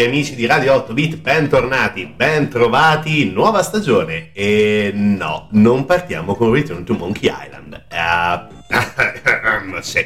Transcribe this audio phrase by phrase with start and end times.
[0.00, 4.30] Cari amici di Radio 8 Bit, bentornati, bentrovati, nuova stagione.
[4.32, 7.84] E no, non partiamo con Return to Monkey Island.
[7.92, 10.02] Uh, sì.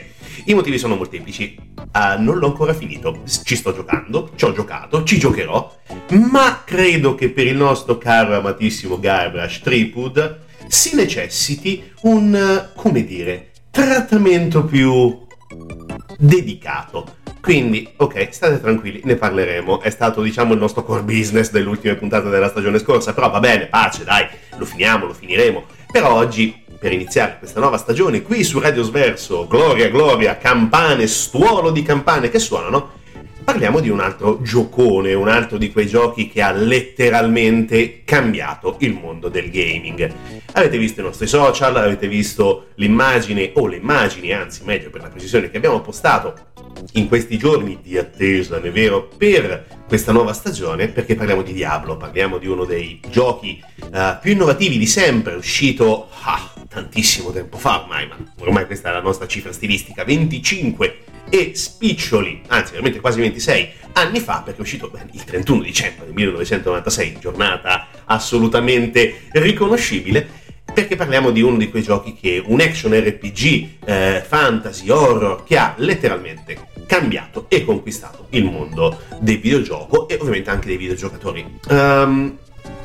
[0.46, 1.56] I motivi sono molteplici.
[1.76, 3.22] Uh, non l'ho ancora finito.
[3.44, 5.72] Ci sto giocando, ci ho giocato, ci giocherò.
[6.08, 13.52] Ma credo che per il nostro caro amatissimo Guybrush Tripwood si necessiti un, come dire,
[13.70, 15.24] trattamento più
[16.18, 19.82] dedicato quindi, ok, state tranquilli, ne parleremo.
[19.82, 23.38] È stato, diciamo, il nostro core business delle ultime puntate della stagione scorsa, però va
[23.38, 25.64] bene, pace, dai, lo finiamo, lo finiremo.
[25.92, 31.70] Per oggi, per iniziare questa nuova stagione, qui su Radio Sverso, gloria, gloria, campane, stuolo
[31.70, 32.92] di campane che suonano,
[33.44, 38.94] parliamo di un altro giocone, un altro di quei giochi che ha letteralmente cambiato il
[38.94, 40.10] mondo del gaming.
[40.52, 45.08] Avete visto i nostri social, avete visto l'immagine, o le immagini, anzi meglio per la
[45.08, 46.52] precisione, che abbiamo postato
[46.92, 51.96] in questi giorni di attesa, è vero, per questa nuova stagione, perché parliamo di Diablo,
[51.96, 53.62] parliamo di uno dei giochi
[53.92, 58.92] uh, più innovativi di sempre, uscito ah, tantissimo tempo fa ormai, ma ormai questa è
[58.92, 60.98] la nostra cifra stilistica, 25
[61.28, 66.04] e spiccioli, anzi veramente quasi 26 anni fa, perché è uscito beh, il 31 dicembre
[66.06, 70.42] del 1996, giornata assolutamente riconoscibile,
[70.74, 75.56] perché parliamo di uno di quei giochi che un action RPG, eh, fantasy, horror, che
[75.56, 81.58] ha letteralmente cambiato e conquistato il mondo del videogioco e ovviamente anche dei videogiocatori.
[81.68, 82.36] Um,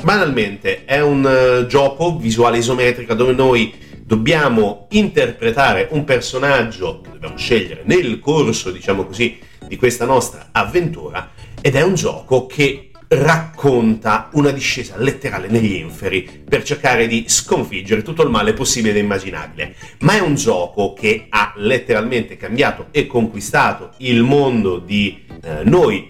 [0.04, 3.74] banalmente è un uh, gioco visuale isometrica dove noi
[4.04, 11.32] dobbiamo interpretare un personaggio che dobbiamo scegliere nel corso, diciamo così, di questa nostra avventura
[11.60, 18.04] ed è un gioco che racconta una discesa letterale negli inferi per cercare di sconfiggere
[18.04, 19.76] tutto il male possibile e immaginabile.
[20.00, 26.08] Ma è un gioco che ha letteralmente cambiato e conquistato il mondo di eh, noi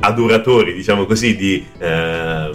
[0.00, 2.50] adoratori, diciamo così, di, eh,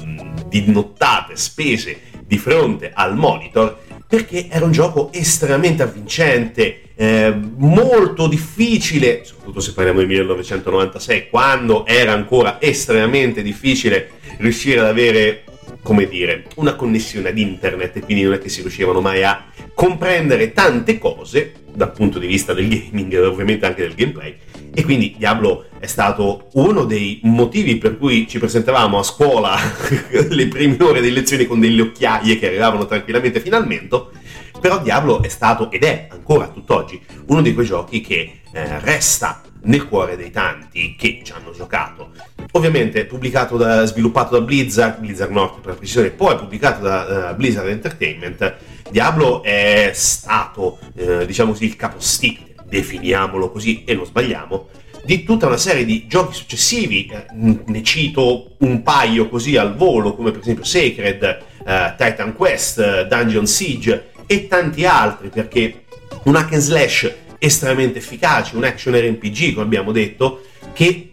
[0.48, 8.28] di nottate spese di fronte al monitor perché era un gioco estremamente avvincente, eh, molto
[8.28, 15.44] difficile, soprattutto se parliamo del 1996, quando era ancora estremamente difficile riuscire ad avere,
[15.82, 19.46] come dire, una connessione ad internet e quindi non è che si riuscivano mai a
[19.74, 24.36] comprendere tante cose dal punto di vista del gaming e ovviamente anche del gameplay.
[24.74, 29.56] E quindi Diablo è stato uno dei motivi per cui ci presentavamo a scuola
[30.30, 34.24] le prime ore delle lezioni con delle occhiaie che arrivavano tranquillamente finalmente
[34.66, 39.44] però Diablo è stato ed è ancora tutt'oggi uno di quei giochi che eh, resta
[39.66, 42.10] nel cuore dei tanti che ci hanno giocato.
[42.54, 47.68] Ovviamente pubblicato da, sviluppato da Blizzard, Blizzard North per precisione, poi pubblicato da uh, Blizzard
[47.68, 48.56] Entertainment,
[48.90, 54.70] Diablo è stato, eh, diciamo così, il capostipite, definiamolo così e non sbagliamo,
[55.04, 60.16] di tutta una serie di giochi successivi, eh, ne cito un paio così al volo,
[60.16, 65.86] come per esempio Sacred, eh, Titan Quest, Dungeon Siege e tanti altri, perché
[66.24, 70.42] un hack and slash estremamente efficace, un action RPG, come abbiamo detto,
[70.74, 71.12] che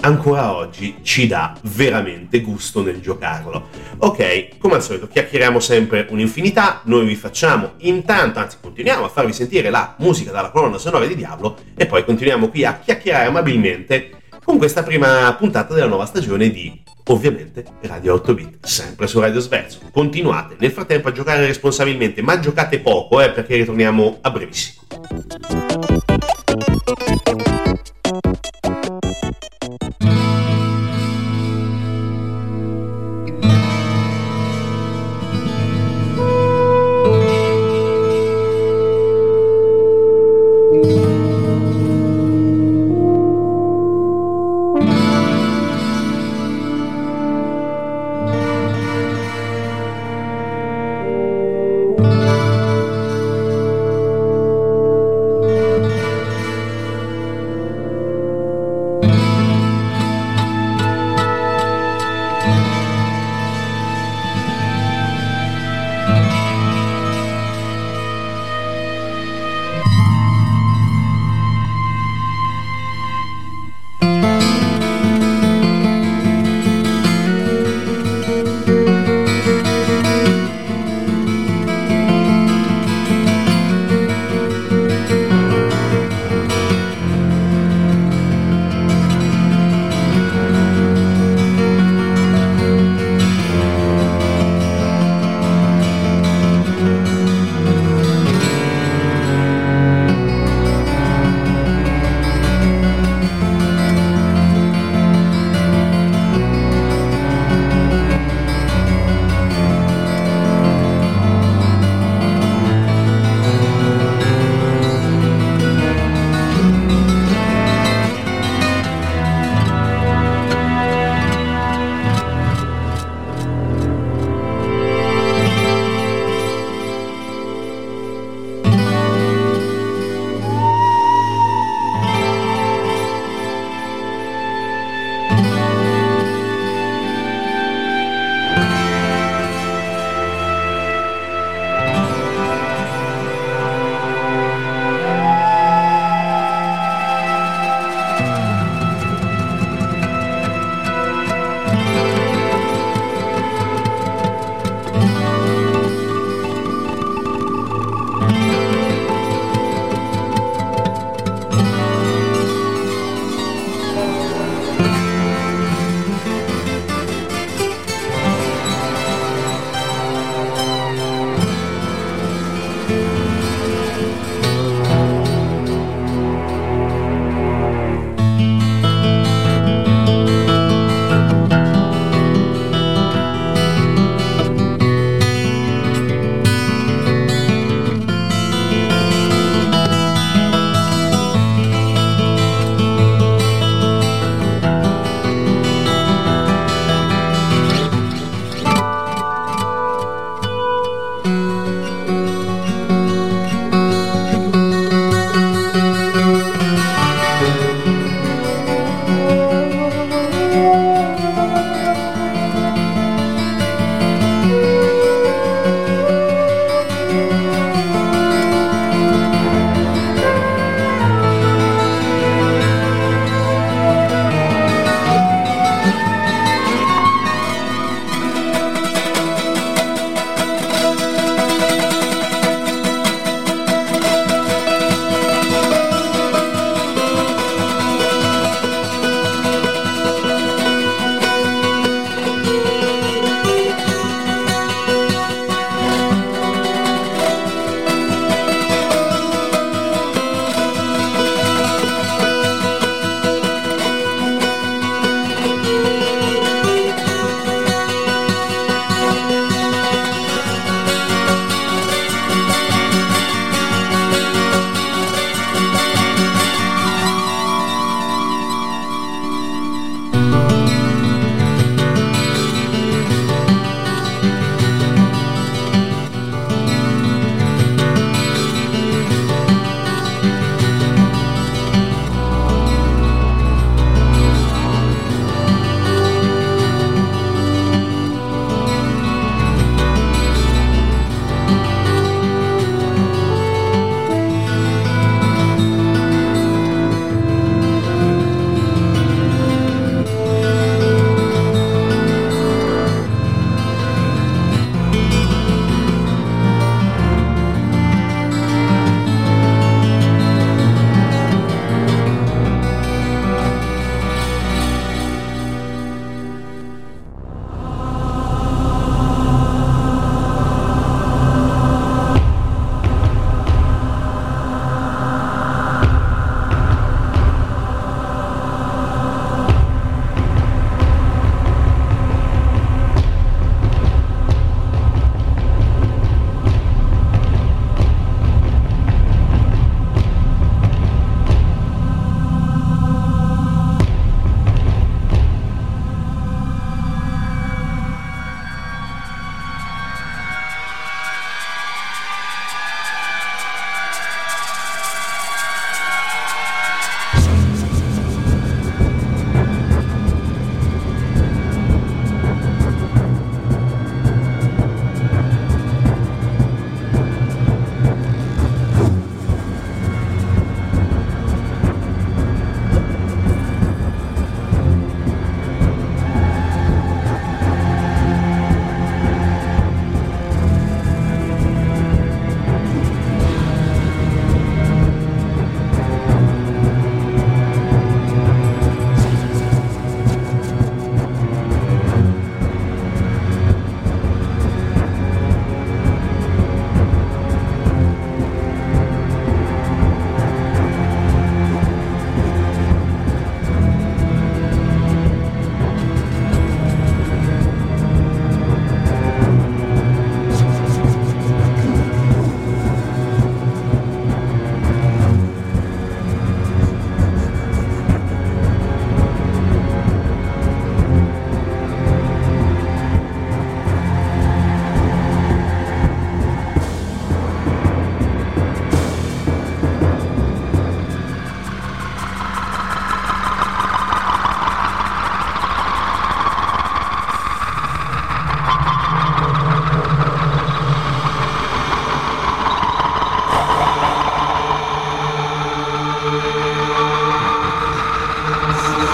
[0.00, 3.68] ancora oggi ci dà veramente gusto nel giocarlo.
[3.98, 9.32] Ok, come al solito chiacchieriamo sempre un'infinità, noi vi facciamo intanto, anzi continuiamo a farvi
[9.32, 14.10] sentire la musica dalla colonna sonora di Diablo e poi continuiamo qui a chiacchierare amabilmente
[14.44, 19.40] con questa prima puntata della nuova stagione di ovviamente Radio 8 bit, sempre su Radio
[19.40, 19.80] Sverso.
[19.90, 24.82] Continuate nel frattempo a giocare responsabilmente, ma giocate poco eh, perché ritorniamo a brevissimo.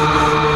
[0.01, 0.50] Música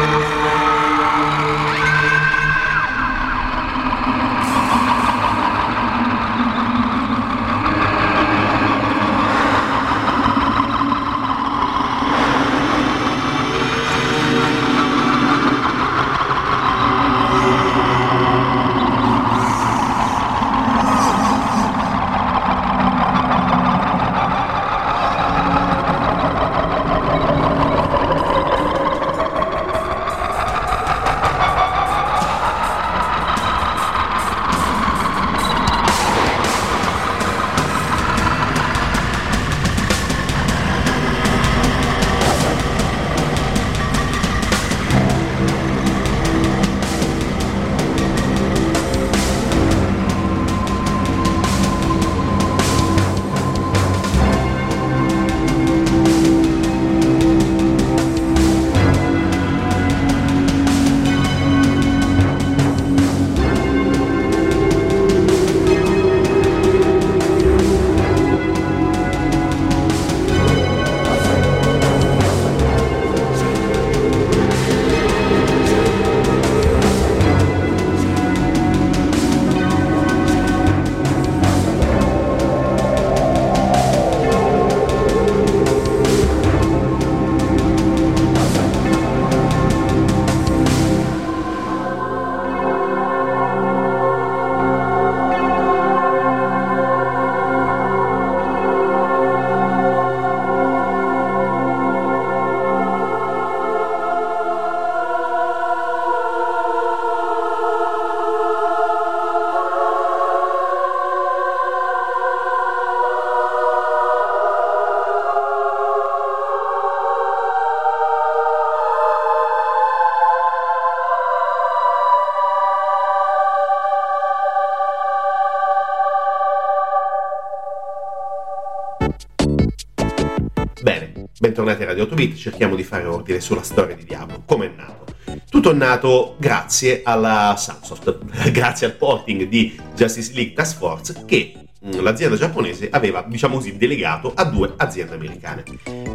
[131.65, 134.71] bentornati a Radio 8 Bit, cerchiamo di fare ordine sulla storia di Diablo, come è
[134.75, 135.05] nato.
[135.49, 138.19] Tutto è nato grazie alla Sunsoft,
[138.53, 141.53] grazie al porting di Justice League Task Force che
[141.83, 145.63] mm, l'azienda giapponese aveva, diciamo così, delegato a due aziende americane.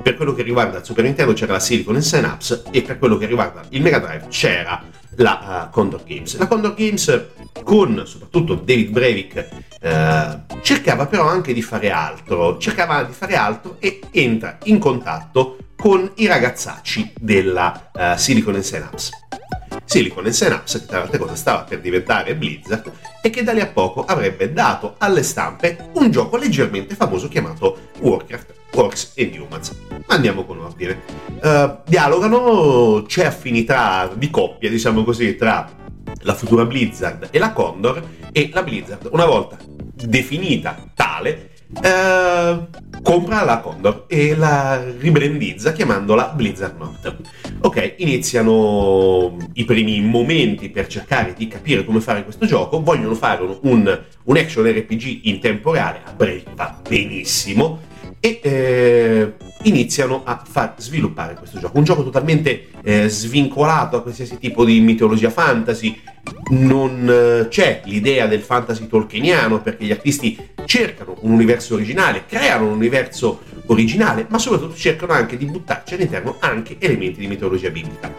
[0.03, 3.17] Per quello che riguarda il Super Nintendo c'era la Silicon e Synapse e per quello
[3.17, 4.81] che riguarda il Mega Drive c'era
[5.21, 6.37] la uh, Condor Games.
[6.37, 7.29] La Condor Games
[7.63, 9.49] con soprattutto David Breivik
[9.83, 15.57] eh, cercava però anche di fare altro, cercava di fare altro e entra in contatto
[15.77, 19.13] con i ragazzacci della uh, Silicon Synapse.
[19.85, 23.67] Silicon Synapse, che tra l'altra cosa stava per diventare Blizzard, e che da lì a
[23.67, 29.77] poco avrebbe dato alle stampe un gioco leggermente famoso chiamato Warcraft Works and Humans.
[30.07, 31.01] Andiamo con ordine.
[31.43, 35.69] Uh, dialogano, c'è affinità di coppia, diciamo così, tra
[36.23, 39.57] la futura Blizzard e la Condor e la Blizzard, una volta
[39.95, 41.51] definita tale,
[41.83, 42.59] eh,
[43.03, 47.17] compra la Condor e la ribrandizza chiamandola Blizzard North.
[47.61, 53.43] Ok, iniziano i primi momenti per cercare di capire come fare questo gioco, vogliono fare
[53.61, 57.81] un, un action RPG in tempo reale, a breve va benissimo,
[58.21, 61.79] e eh, iniziano a far sviluppare questo gioco.
[61.79, 65.99] Un gioco totalmente eh, svincolato a qualsiasi tipo di mitologia fantasy,
[66.51, 72.67] non eh, c'è l'idea del fantasy tolkieniano perché gli artisti cercano un universo originale, creano
[72.67, 78.13] un universo originale, ma soprattutto cercano anche di buttarci all'interno anche elementi di mitologia biblica.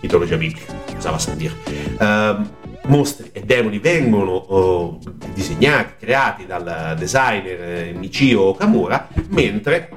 [0.00, 1.54] Mitologia biblica, cosa va a dire?
[1.98, 4.98] Uh, mostri e demoni vengono oh,
[5.38, 9.88] disegnati, creati dal designer eh, Michio Kamura, mentre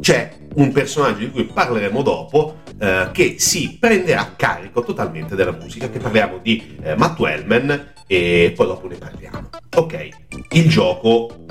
[0.00, 5.90] c'è un personaggio di cui parleremo dopo eh, che si prenderà carico totalmente della musica,
[5.90, 9.50] che parliamo di eh, Matt Wellman e poi dopo ne parliamo.
[9.76, 10.08] Ok,
[10.52, 11.44] il gioco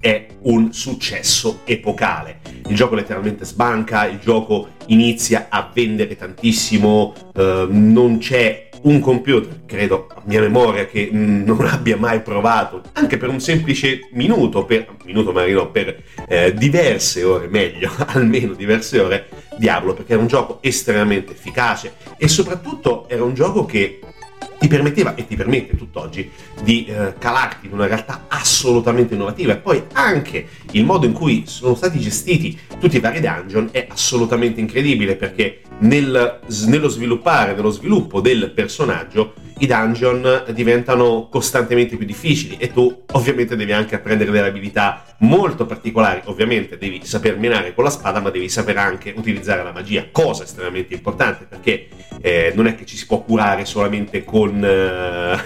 [0.00, 2.40] è un successo epocale.
[2.66, 9.62] Il gioco letteralmente sbanca, il gioco inizia a vendere tantissimo, eh, non c'è un computer,
[9.66, 14.88] credo a mia memoria, che non abbia mai provato, anche per un semplice minuto, per,
[15.04, 20.28] minuto magari no, per eh, diverse ore, meglio, almeno diverse ore, Diablo, perché era un
[20.28, 24.00] gioco estremamente efficace e soprattutto era un gioco che
[24.62, 26.30] ti permetteva e ti permette tutt'oggi
[26.62, 29.54] di eh, calarti in una realtà assolutamente innovativa.
[29.54, 33.88] E poi anche il modo in cui sono stati gestiti tutti i vari dungeon è
[33.90, 42.04] assolutamente incredibile perché nel, nello sviluppare, nello sviluppo del personaggio i dungeon diventano costantemente più
[42.04, 47.72] difficili e tu ovviamente devi anche apprendere delle abilità molto particolari, ovviamente devi saper menare
[47.72, 51.88] con la spada ma devi saper anche utilizzare la magia, cosa estremamente importante perché
[52.20, 55.38] eh, non è che ci si può curare solamente con, eh,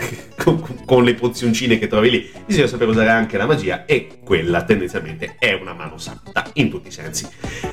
[0.46, 4.62] con, con, le pozioncine che trovi lì, bisogna sapere usare anche la magia e quella
[4.62, 7.28] tendenzialmente è una mano santa in tutti i sensi.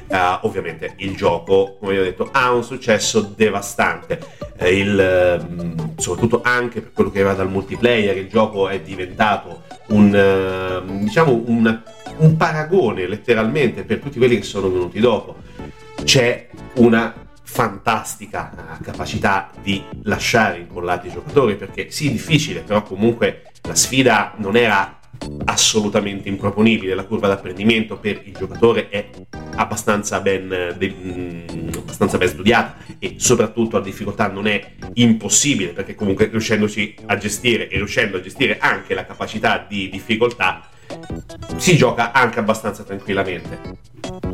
[0.08, 4.20] Uh, ovviamente il gioco, come vi ho detto, ha un successo devastante,
[4.58, 9.62] eh, il, mm, soprattutto anche per quello che va dal multiplayer, il gioco è diventato
[9.90, 11.82] un, uh, diciamo un,
[12.18, 15.36] un paragone letteralmente per tutti quelli che sono venuti dopo.
[16.04, 17.23] C'è una
[17.54, 24.34] fantastica eh, capacità di lasciare incollati i giocatori perché sì, difficile, però comunque la sfida
[24.38, 24.98] non era
[25.46, 29.08] assolutamente improponibile, la curva d'apprendimento per il giocatore è
[29.56, 35.94] abbastanza ben, de, mm, abbastanza ben studiata e soprattutto la difficoltà non è impossibile perché
[35.94, 40.68] comunque riuscendoci a gestire e riuscendo a gestire anche la capacità di difficoltà
[41.58, 43.82] si gioca anche abbastanza tranquillamente.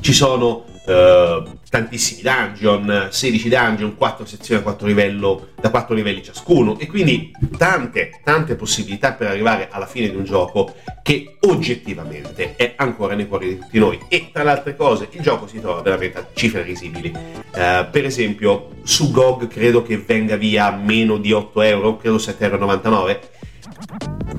[0.01, 6.23] Ci sono eh, tantissimi dungeon, 16 dungeon, 4 sezioni a 4 livello, da 4 livelli
[6.23, 12.55] ciascuno e quindi tante, tante possibilità per arrivare alla fine di un gioco che oggettivamente
[12.55, 13.99] è ancora nei cuori di tutti noi.
[14.07, 17.13] E tra le altre cose il gioco si trova veramente a cifre risibili.
[17.53, 22.39] Eh, per esempio su GOG credo che venga via meno di 8 euro, credo 7,99
[22.41, 23.19] euro.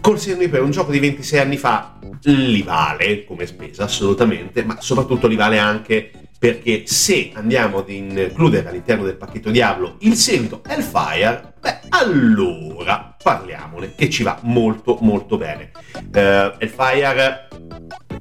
[0.01, 0.19] Col
[0.49, 5.37] per un gioco di 26 anni fa li vale come spesa assolutamente, ma soprattutto li
[5.37, 11.81] vale anche perché se andiamo ad includere all'interno del pacchetto Diablo il seguito Hellfire, beh,
[11.91, 15.71] allora parliamone, che ci va molto molto bene.
[15.95, 17.49] Uh, Hellfire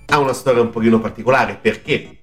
[0.05, 2.17] ha una storia un pochino particolare perché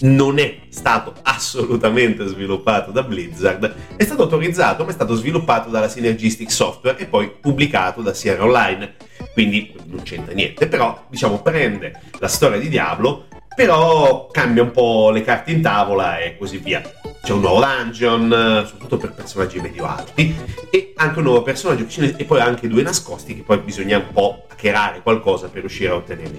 [0.00, 5.88] non è stato assolutamente sviluppato da Blizzard, è stato autorizzato ma è stato sviluppato dalla
[5.88, 8.94] Synergistic Software e poi pubblicato da Sierra Online,
[9.34, 15.10] quindi non c'entra niente, però diciamo prende la storia di Diablo, però cambia un po'
[15.10, 16.80] le carte in tavola e così via.
[17.22, 20.34] c'è un nuovo dungeon, soprattutto per personaggi medio alti,
[20.70, 24.46] e anche un nuovo personaggio e poi anche due nascosti che poi bisogna un po'
[24.48, 26.30] hackerare qualcosa per riuscire a ottenere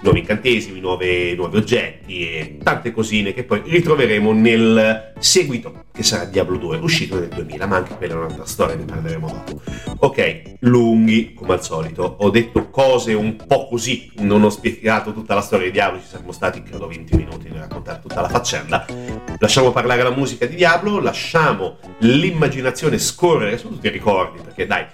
[0.00, 6.24] nuovi incantesimi, nuove, nuovi oggetti e tante cosine che poi ritroveremo nel seguito che sarà
[6.24, 9.62] Diablo 2, uscito nel 2000, ma anche quella è un'altra storia, ne parleremo dopo.
[10.00, 15.34] Ok, lunghi come al solito, ho detto cose un po' così, non ho spiegato tutta
[15.34, 18.84] la storia di Diablo, ci saremmo stati credo 20 minuti nel raccontare tutta la faccenda.
[19.38, 24.86] Lasciamo parlare la musica di Diablo, lasciamo l'immaginazione scorrere su tutti i ricordi, perché dai,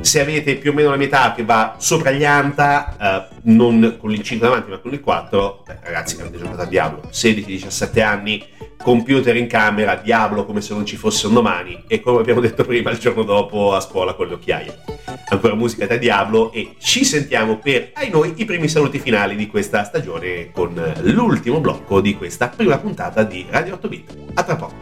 [0.00, 4.10] se avete più o meno la metà che va sopra gli anta, eh, non con
[4.10, 8.42] il 5 davanti ma con il 4, beh, ragazzi avete giocato a Diablo, 16-17 anni,
[8.82, 12.64] computer in camera, Diablo come se non ci fosse un domani e come abbiamo detto
[12.64, 14.78] prima il giorno dopo a scuola con le occhiaie.
[15.28, 19.46] Ancora musica da Diablo e ci sentiamo per, ai noi, i primi saluti finali di
[19.48, 24.16] questa stagione con l'ultimo blocco di questa prima puntata di Radio 8 Bit.
[24.34, 24.74] A tra poco.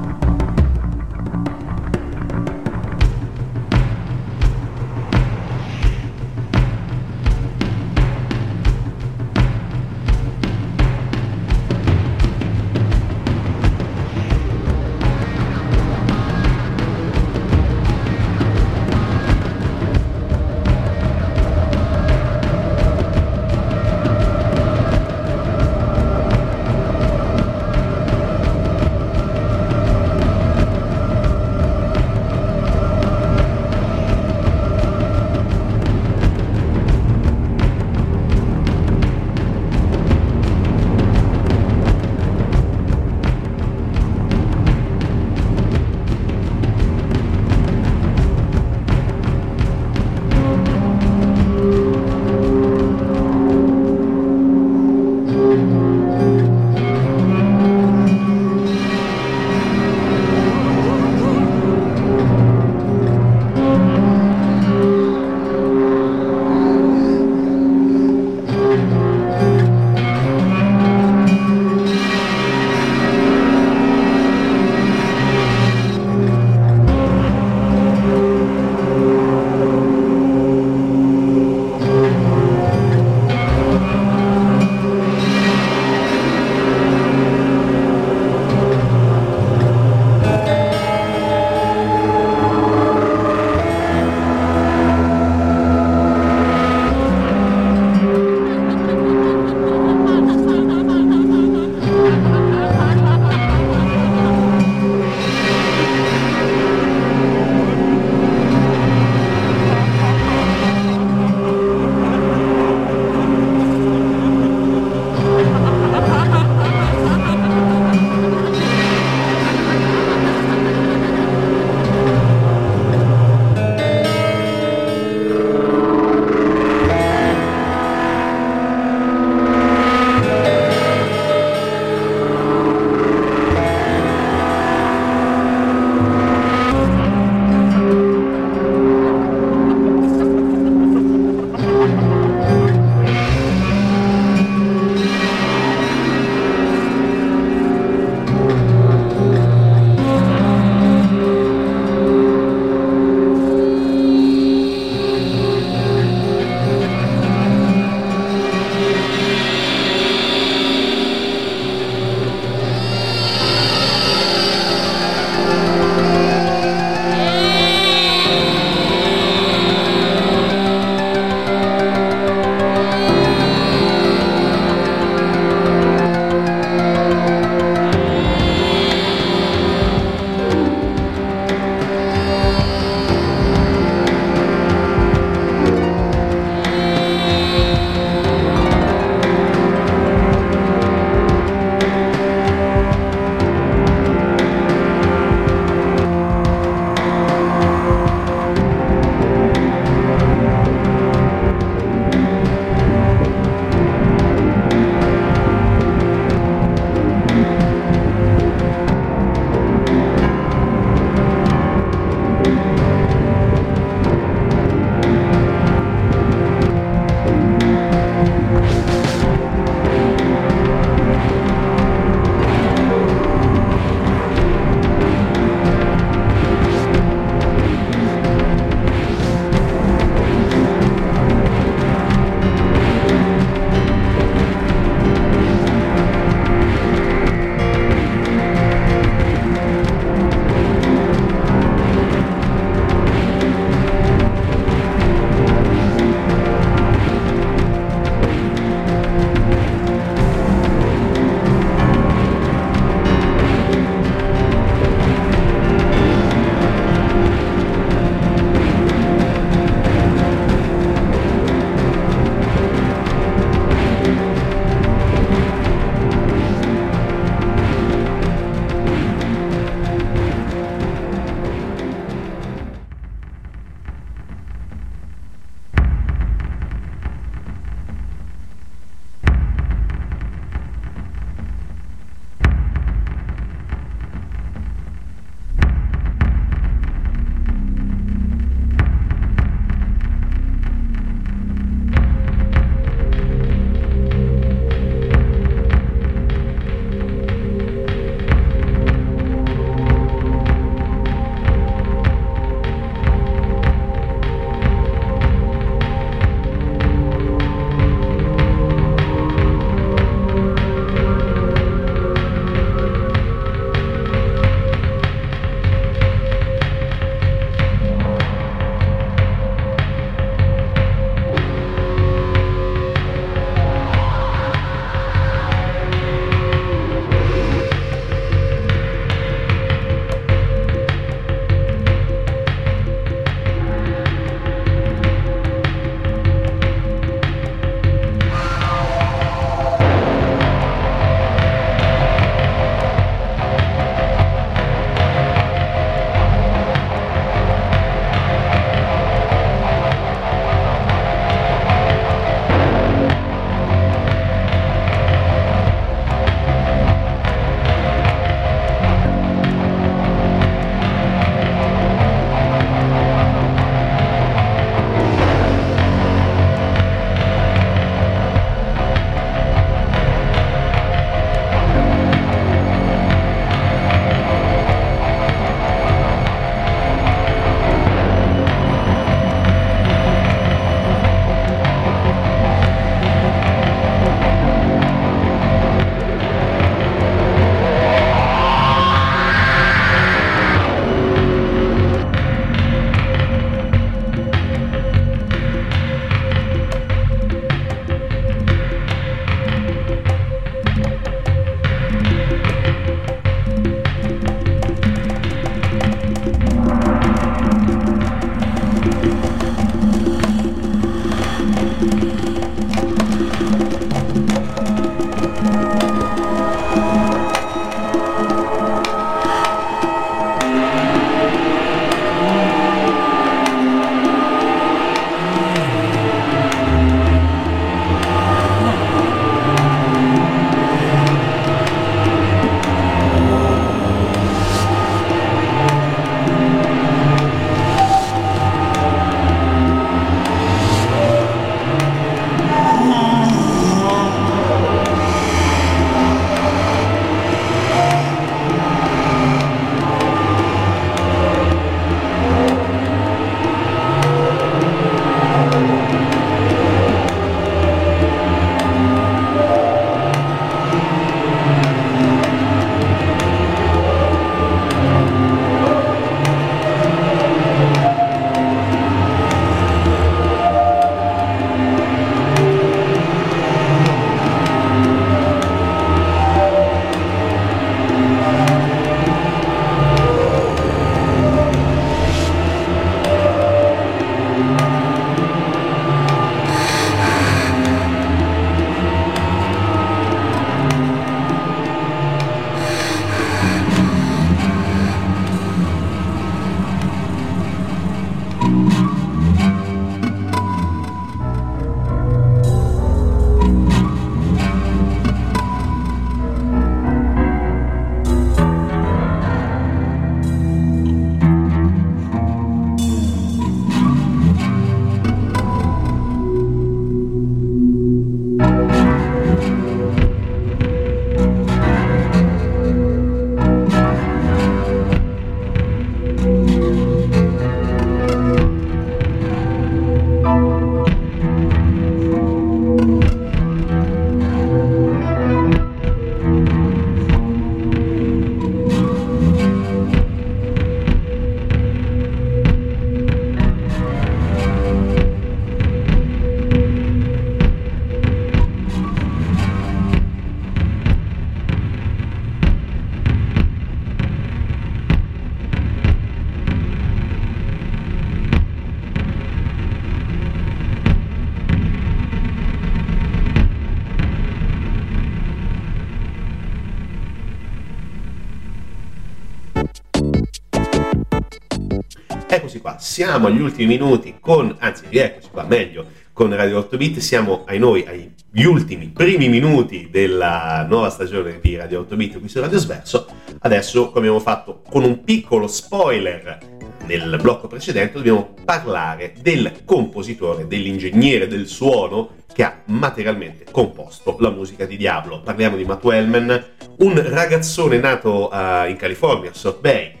[572.92, 577.58] Siamo agli ultimi minuti con, anzi rieccoci qua, meglio, con Radio 8 Bit, siamo ai
[577.58, 582.58] noi, agli ultimi primi minuti della nuova stagione di Radio 8 Bit qui su Radio
[582.58, 583.06] Sverso.
[583.38, 586.38] Adesso, come abbiamo fatto con un piccolo spoiler
[586.84, 594.28] nel blocco precedente, dobbiamo parlare del compositore, dell'ingegnere del suono che ha materialmente composto la
[594.28, 595.22] musica di Diablo.
[595.22, 596.44] Parliamo di Matt Wellman,
[596.80, 600.00] un ragazzone nato uh, in California, South Bay,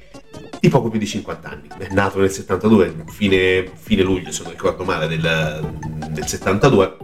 [0.62, 1.66] di poco più di 50 anni.
[1.76, 5.74] È nato nel 72, fine, fine luglio, se non ricordo male, del,
[6.08, 6.96] del 72,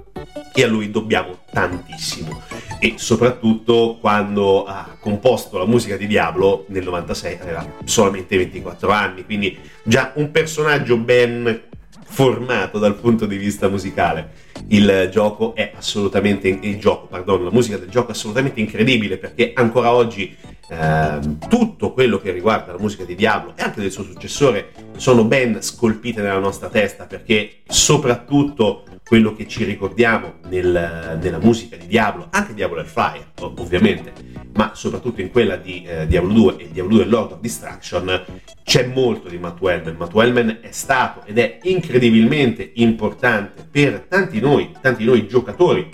[0.55, 2.40] e a lui dobbiamo tantissimo.
[2.79, 9.25] E soprattutto quando ha composto la musica di Diablo nel 96 aveva solamente 24 anni,
[9.25, 11.62] quindi già un personaggio ben
[12.09, 14.47] formato dal punto di vista musicale.
[14.68, 19.53] Il gioco è assolutamente il gioco, pardon, la musica del gioco è assolutamente incredibile perché
[19.55, 20.35] ancora oggi
[20.71, 21.18] eh,
[21.49, 25.62] tutto quello che riguarda la musica di Diablo e anche del suo successore sono ben
[25.62, 32.27] scolpite nella nostra testa perché soprattutto quello che ci ricordiamo nel, nella musica di Diablo,
[32.31, 34.12] anche Diablo Fire ovviamente,
[34.54, 38.24] ma soprattutto in quella di eh, Diablo 2 e Diablo 2 Lord of Destruction,
[38.64, 39.96] c'è molto di Matt Wellman.
[39.96, 45.88] Matt Wellman è stato ed è incredibilmente importante per tanti noi, tanti noi giocatori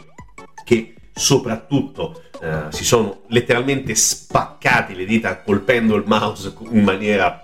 [0.65, 7.41] che soprattutto eh, si sono letteralmente spaccati le dita colpendo il mouse in maniera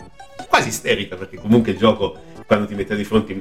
[0.48, 2.18] quasi isterica perché comunque il gioco
[2.50, 3.32] quando ti metteva di fronte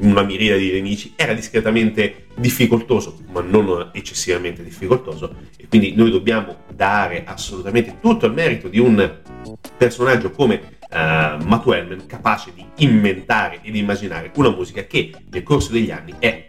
[0.00, 5.34] una miriade di nemici era discretamente difficoltoso ma non eccessivamente difficoltoso.
[5.56, 9.16] E quindi noi dobbiamo dare assolutamente tutto il merito di un
[9.78, 15.72] personaggio come uh, Matt Wellman capace di inventare ed immaginare una musica che nel corso
[15.72, 16.46] degli anni è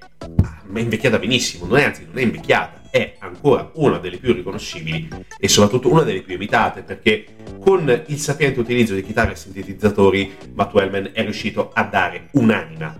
[0.75, 5.07] invecchiata benissimo non è anzi non è invecchiata è ancora una delle più riconoscibili
[5.39, 7.25] e soprattutto una delle più imitate perché
[7.59, 12.95] con il sapiente utilizzo di chitarre e sintetizzatori Matt Wellman è riuscito a dare un'anima.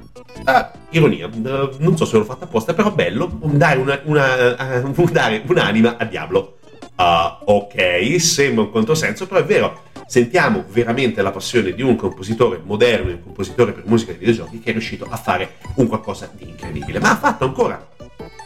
[0.45, 5.43] Ah, ironia, non so se l'ho fatta apposta però bello dare, una, una, uh, dare
[5.45, 6.57] un'anima a Diablo.
[6.95, 12.59] Uh, ok, sembra un controsenso però è vero sentiamo veramente la passione di un compositore
[12.61, 16.49] moderno, un compositore per musica di videogiochi che è riuscito a fare un qualcosa di
[16.49, 16.99] incredibile.
[16.99, 17.90] Ma ha fatto ancora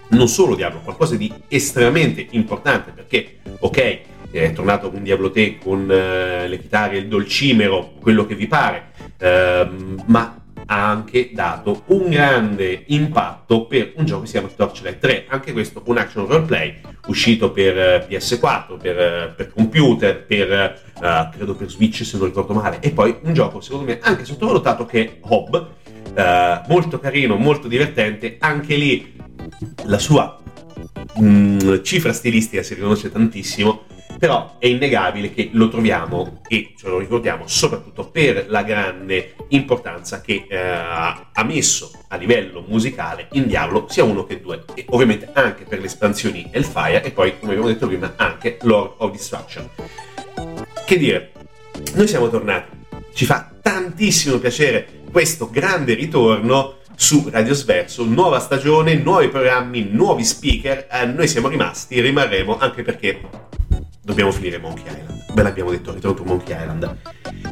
[0.10, 4.00] non solo Diablo, qualcosa di estremamente importante perché, ok,
[4.32, 8.92] è tornato con Diablo Te con uh, le chitarre, il dolcimero, quello che vi pare,
[9.20, 14.98] uh, ma ha anche dato un grande impatto per un gioco che si chiama Torchlight
[15.00, 20.26] 3, anche questo un action roleplay uscito per uh, eh, PS4, per, eh, per, computer,
[20.26, 20.84] per
[21.32, 24.86] credo per Switch se non ricordo male, e poi un gioco secondo me anche sottovalutato
[24.86, 25.70] che è Hob,
[26.68, 29.15] molto carino, molto divertente, anche lì
[29.86, 30.40] la sua
[31.16, 33.84] mh, mm, cifra stilistica si riconosce tantissimo,
[34.18, 40.22] però è innegabile che lo troviamo e ce lo ricordiamo soprattutto per la grande importanza
[40.22, 44.64] che eh, ha messo a livello musicale in Diablo sia uno che due.
[44.74, 48.94] E ovviamente anche per le espansioni Hellfire e poi come abbiamo detto prima anche Lord
[48.98, 49.70] of Destruction.
[50.86, 51.32] Che dire,
[51.96, 52.72] noi siamo tornati,
[53.14, 60.24] ci fa tantissimo piacere questo grande ritorno su Radio Sverso, nuova stagione, nuovi programmi, nuovi
[60.24, 60.88] speaker.
[60.90, 63.20] Eh, noi siamo rimasti, rimarremo anche perché
[64.02, 65.26] dobbiamo finire Monkey Island.
[65.34, 66.98] Ve l'abbiamo detto, ritorno su Monkey Island.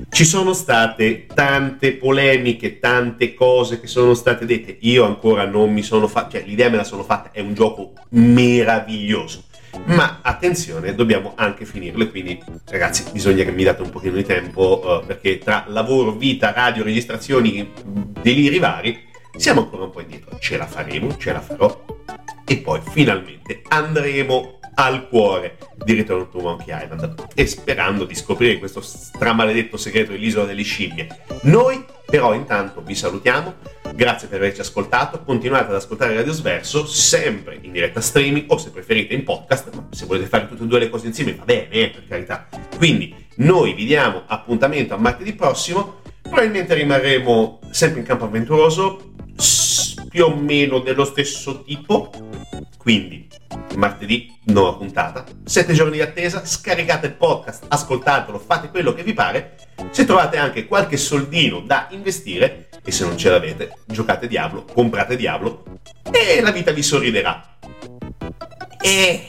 [0.10, 4.78] Ci sono state tante polemiche, tante cose che sono state dette.
[4.82, 7.94] Io ancora non mi sono fatto, cioè l'idea me la sono fatta, è un gioco
[8.10, 9.44] meraviglioso.
[9.86, 14.82] Ma attenzione, dobbiamo anche finirlo quindi ragazzi bisogna che mi date un pochino di tempo
[14.84, 17.72] uh, perché tra lavoro, vita, radio, registrazioni,
[18.22, 21.86] deliri vari, siamo ancora un po' indietro, ce la faremo, ce la farò.
[22.46, 28.58] E poi finalmente andremo al cuore di Return to Monkey Island e sperando di scoprire
[28.58, 31.08] questo stramaledetto segreto dell'isola delle scimmie.
[31.44, 33.56] Noi però intanto vi salutiamo,
[33.96, 38.70] grazie per averci ascoltato, continuate ad ascoltare Radio Sverso sempre in diretta streaming o se
[38.70, 41.70] preferite in podcast, ma se volete fare tutte e due le cose insieme va bene,
[41.72, 42.48] eh, per carità.
[42.78, 49.14] Quindi noi vi diamo appuntamento a martedì prossimo, probabilmente rimarremo sempre in campo avventuroso
[50.10, 52.12] più o meno dello stesso tipo.
[52.78, 53.28] Quindi,
[53.76, 55.24] martedì, nuova puntata.
[55.46, 59.56] Sette giorni di attesa, scaricate il podcast, ascoltatelo, fate quello che vi pare.
[59.92, 65.16] Se trovate anche qualche soldino da investire, e se non ce l'avete, giocate Diablo, comprate
[65.16, 65.64] Diablo,
[66.12, 67.58] e la vita vi sorriderà.
[68.82, 69.28] E